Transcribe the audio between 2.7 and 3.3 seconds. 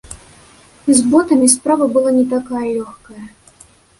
лёгкая.